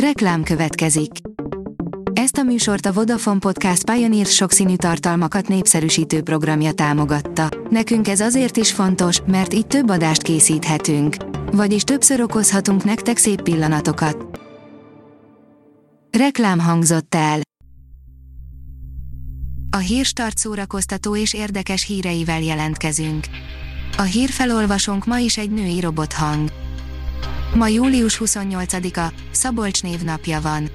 Reklám 0.00 0.42
következik. 0.42 1.10
Ezt 2.12 2.36
a 2.36 2.42
műsort 2.42 2.86
a 2.86 2.92
Vodafone 2.92 3.38
Podcast 3.38 3.90
Pioneer 3.90 4.26
sokszínű 4.26 4.76
tartalmakat 4.76 5.48
népszerűsítő 5.48 6.22
programja 6.22 6.72
támogatta. 6.72 7.48
Nekünk 7.70 8.08
ez 8.08 8.20
azért 8.20 8.56
is 8.56 8.72
fontos, 8.72 9.20
mert 9.26 9.54
így 9.54 9.66
több 9.66 9.88
adást 9.88 10.22
készíthetünk. 10.22 11.16
Vagyis 11.52 11.82
többször 11.82 12.20
okozhatunk 12.20 12.84
nektek 12.84 13.16
szép 13.16 13.42
pillanatokat. 13.42 14.40
Reklám 16.18 16.58
hangzott 16.58 17.14
el. 17.14 17.40
A 19.70 19.78
hírstart 19.78 20.38
szórakoztató 20.38 21.16
és 21.16 21.34
érdekes 21.34 21.84
híreivel 21.84 22.40
jelentkezünk. 22.40 23.26
A 23.96 24.02
hírfelolvasónk 24.02 25.04
ma 25.04 25.18
is 25.18 25.38
egy 25.38 25.50
női 25.50 25.80
robothang. 25.80 26.65
Ma 27.54 27.66
július 27.66 28.20
28-a, 28.24 29.12
Szabolcs 29.30 29.82
névnapja 29.82 30.40
van. 30.40 30.70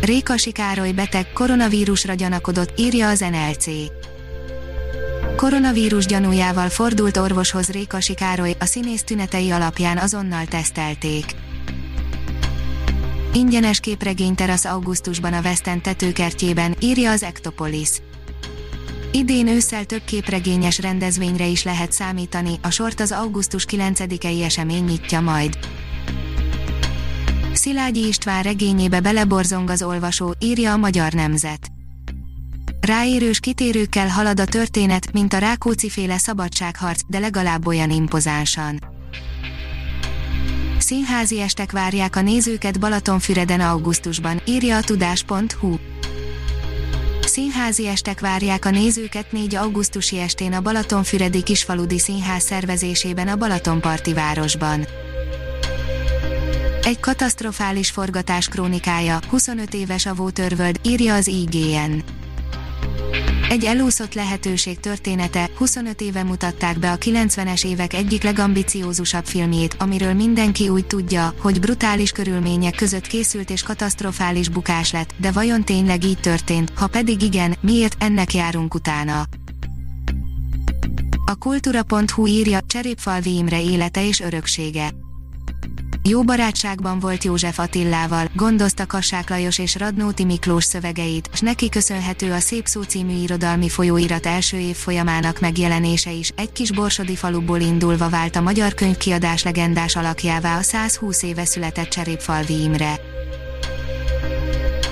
Rékasi 0.00 0.52
Károly 0.52 0.92
beteg 0.92 1.32
koronavírusra 1.32 2.14
gyanakodott, 2.14 2.78
írja 2.78 3.08
az 3.08 3.20
NLC. 3.20 3.66
Koronavírus 5.36 6.06
gyanújával 6.06 6.68
fordult 6.68 7.16
orvoshoz 7.16 7.68
Rékasi 7.68 8.14
Károly, 8.14 8.54
a 8.58 8.64
színész 8.64 9.02
tünetei 9.02 9.50
alapján 9.50 9.98
azonnal 9.98 10.44
tesztelték. 10.44 11.24
Ingyenes 13.32 13.80
képregényterasz 13.80 14.64
augusztusban 14.64 15.32
a 15.32 15.40
Western 15.40 15.80
tetőkertjében, 15.80 16.76
írja 16.80 17.10
az 17.10 17.22
Ektopolis. 17.22 17.90
Idén 19.16 19.48
ősszel 19.48 19.84
több 19.84 20.04
képregényes 20.04 20.78
rendezvényre 20.78 21.46
is 21.46 21.64
lehet 21.64 21.92
számítani, 21.92 22.58
a 22.62 22.70
sort 22.70 23.00
az 23.00 23.12
augusztus 23.12 23.66
9-i 23.70 24.42
esemény 24.44 24.84
nyitja 24.84 25.20
majd. 25.20 25.58
Szilágyi 27.52 28.06
István 28.06 28.42
regényébe 28.42 29.00
beleborzong 29.00 29.70
az 29.70 29.82
olvasó, 29.82 30.34
írja 30.38 30.72
a 30.72 30.76
Magyar 30.76 31.12
Nemzet. 31.12 31.66
Ráérős 32.80 33.40
kitérőkkel 33.40 34.08
halad 34.08 34.40
a 34.40 34.44
történet, 34.44 35.12
mint 35.12 35.32
a 35.32 35.38
Rákóczi 35.38 35.88
féle 35.88 36.18
szabadságharc, 36.18 37.00
de 37.06 37.18
legalább 37.18 37.66
olyan 37.66 37.90
impozánsan. 37.90 38.80
Színházi 40.78 41.40
estek 41.40 41.72
várják 41.72 42.16
a 42.16 42.20
nézőket 42.20 42.80
Balatonfüreden 42.80 43.60
augusztusban, 43.60 44.40
írja 44.46 44.76
a 44.76 44.82
tudás.hu. 44.82 45.76
Színházi 47.36 47.86
estek 47.86 48.20
várják 48.20 48.64
a 48.64 48.70
nézőket 48.70 49.32
4. 49.32 49.54
augusztusi 49.54 50.18
estén 50.18 50.52
a 50.52 50.60
Balatonfüredi 50.60 51.42
Kisfaludi 51.42 51.98
Színház 51.98 52.42
szervezésében 52.42 53.28
a 53.28 53.36
Balatonparti 53.36 54.12
városban. 54.12 54.86
Egy 56.82 57.00
katasztrofális 57.00 57.90
forgatás 57.90 58.48
krónikája, 58.48 59.18
25 59.28 59.74
éves 59.74 60.06
a 60.06 60.14
Waterworld, 60.18 60.80
írja 60.84 61.14
az 61.14 61.26
IGN. 61.26 62.15
Egy 63.48 63.64
elúszott 63.64 64.14
lehetőség 64.14 64.80
története, 64.80 65.50
25 65.56 66.00
éve 66.00 66.22
mutatták 66.22 66.78
be 66.78 66.90
a 66.90 66.96
90-es 66.96 67.66
évek 67.66 67.92
egyik 67.92 68.22
legambiciózusabb 68.22 69.24
filmjét, 69.24 69.76
amiről 69.78 70.12
mindenki 70.12 70.68
úgy 70.68 70.86
tudja, 70.86 71.34
hogy 71.40 71.60
brutális 71.60 72.10
körülmények 72.10 72.74
között 72.74 73.06
készült 73.06 73.50
és 73.50 73.62
katasztrofális 73.62 74.48
bukás 74.48 74.92
lett, 74.92 75.14
de 75.16 75.30
vajon 75.30 75.64
tényleg 75.64 76.04
így 76.04 76.20
történt, 76.20 76.72
ha 76.74 76.86
pedig 76.86 77.22
igen, 77.22 77.56
miért 77.60 78.02
ennek 78.02 78.34
járunk 78.34 78.74
utána? 78.74 79.24
A 81.26 81.34
kultúra.hu 81.38 82.26
írja, 82.26 82.60
Cserépfalvi 82.66 83.36
Imre 83.36 83.62
élete 83.62 84.06
és 84.06 84.20
öröksége 84.20 84.90
jó 86.08 86.22
barátságban 86.22 86.98
volt 86.98 87.24
József 87.24 87.58
Attillával, 87.58 88.28
gondozta 88.34 88.86
Kassák 88.86 89.30
Lajos 89.30 89.58
és 89.58 89.76
Radnóti 89.76 90.24
Miklós 90.24 90.64
szövegeit, 90.64 91.28
s 91.32 91.40
neki 91.40 91.68
köszönhető 91.68 92.32
a 92.32 92.38
Szép 92.38 92.66
Szó 92.66 92.82
című 92.82 93.12
irodalmi 93.12 93.68
folyóirat 93.68 94.26
első 94.26 94.58
év 94.58 94.76
folyamának 94.76 95.40
megjelenése 95.40 96.10
is, 96.10 96.32
egy 96.36 96.52
kis 96.52 96.72
borsodi 96.72 97.16
faluból 97.16 97.60
indulva 97.60 98.08
vált 98.08 98.36
a 98.36 98.40
magyar 98.40 98.74
könyvkiadás 98.74 99.42
legendás 99.42 99.96
alakjává 99.96 100.58
a 100.58 100.62
120 100.62 101.22
éve 101.22 101.44
született 101.44 101.88
Cserépfalvi 101.88 102.62
Imre. 102.62 103.00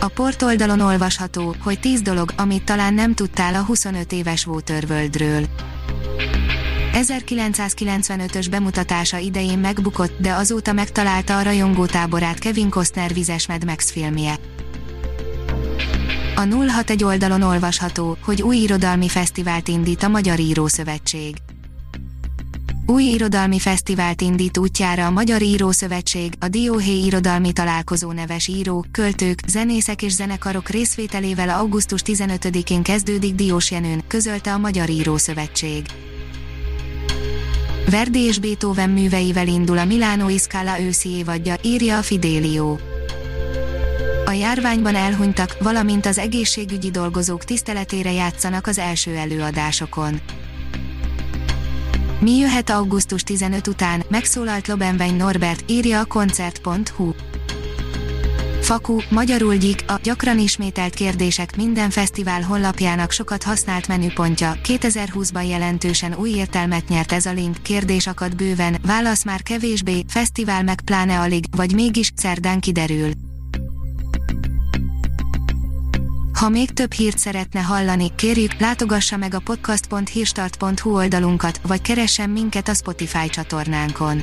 A 0.00 0.08
portoldalon 0.08 0.80
olvasható, 0.80 1.54
hogy 1.62 1.80
10 1.80 2.00
dolog, 2.00 2.32
amit 2.36 2.64
talán 2.64 2.94
nem 2.94 3.14
tudtál 3.14 3.54
a 3.54 3.64
25 3.64 4.12
éves 4.12 4.46
Waterworldről. 4.46 5.44
1995-ös 6.92 8.46
bemutatása 8.50 9.16
idején 9.16 9.58
megbukott, 9.58 10.18
de 10.18 10.32
azóta 10.32 10.72
megtalálta 10.72 11.38
a 11.38 11.42
rajongótáborát 11.42 12.38
Kevin 12.38 12.70
Costner 12.70 13.12
vizes 13.12 13.46
Mad 13.46 13.64
Max 13.64 13.90
filmje. 13.90 14.38
A 16.34 16.40
061 16.40 17.04
oldalon 17.04 17.42
olvasható, 17.42 18.16
hogy 18.24 18.42
új 18.42 18.56
irodalmi 18.56 19.08
fesztivált 19.08 19.68
indít 19.68 20.02
a 20.02 20.08
Magyar 20.08 20.38
Írószövetség. 20.38 21.36
Új 22.86 23.02
irodalmi 23.02 23.58
fesztivált 23.58 24.20
indít 24.20 24.58
útjára 24.58 25.06
a 25.06 25.10
Magyar 25.10 25.42
Írószövetség, 25.42 26.32
a 26.38 26.48
Dióhé 26.48 26.98
Irodalmi 26.98 27.52
Találkozó 27.52 28.12
neves 28.12 28.48
írók, 28.48 28.86
költők, 28.90 29.40
zenészek 29.46 30.02
és 30.02 30.12
zenekarok 30.12 30.68
részvételével 30.68 31.48
augusztus 31.48 32.00
15-én 32.04 32.82
kezdődik 32.82 33.34
Diós 33.34 33.70
Jenőn, 33.70 34.02
közölte 34.06 34.52
a 34.52 34.58
Magyar 34.58 34.90
Írószövetség. 34.90 35.84
Verdi 37.90 38.18
és 38.18 38.38
Beethoven 38.38 38.90
műveivel 38.90 39.46
indul 39.48 39.78
a 39.78 39.84
Milánói 39.84 40.38
Scala 40.38 40.80
őszi 40.80 41.08
évadja, 41.08 41.54
írja 41.62 41.98
a 41.98 42.02
Fidelio. 42.02 42.76
A 44.24 44.30
járványban 44.30 44.94
elhunytak, 44.94 45.56
valamint 45.60 46.06
az 46.06 46.18
egészségügyi 46.18 46.90
dolgozók 46.90 47.44
tiszteletére 47.44 48.12
játszanak 48.12 48.66
az 48.66 48.78
első 48.78 49.16
előadásokon. 49.16 50.20
Mi 52.20 52.36
jöhet 52.36 52.70
augusztus 52.70 53.22
15 53.22 53.66
után, 53.66 54.02
megszólalt 54.08 54.68
Lobenvein 54.68 55.14
Norbert, 55.14 55.70
írja 55.70 56.00
a 56.00 56.04
koncert.hu. 56.04 57.12
Faku, 58.62 58.98
magyarul 59.08 59.54
gyik, 59.54 59.84
a 59.86 59.98
gyakran 60.02 60.38
ismételt 60.38 60.94
kérdések 60.94 61.56
minden 61.56 61.90
fesztivál 61.90 62.42
honlapjának 62.42 63.10
sokat 63.10 63.42
használt 63.42 63.88
menüpontja. 63.88 64.56
2020-ban 64.64 65.48
jelentősen 65.48 66.14
új 66.14 66.30
értelmet 66.30 66.88
nyert 66.88 67.12
ez 67.12 67.26
a 67.26 67.32
link, 67.32 67.62
kérdés 67.62 68.06
akad 68.06 68.36
bőven, 68.36 68.76
válasz 68.86 69.24
már 69.24 69.42
kevésbé, 69.42 70.04
fesztivál 70.08 70.62
meg 70.62 70.80
pláne 70.80 71.20
alig, 71.20 71.44
vagy 71.56 71.74
mégis, 71.74 72.12
szerdán 72.16 72.60
kiderül. 72.60 73.10
Ha 76.38 76.48
még 76.48 76.70
több 76.70 76.92
hírt 76.92 77.18
szeretne 77.18 77.60
hallani, 77.60 78.14
kérjük, 78.16 78.60
látogassa 78.60 79.16
meg 79.16 79.34
a 79.34 79.40
podcast.hírstart.hu 79.44 80.94
oldalunkat, 80.94 81.60
vagy 81.66 81.82
keressen 81.82 82.30
minket 82.30 82.68
a 82.68 82.74
Spotify 82.74 83.28
csatornánkon 83.28 84.22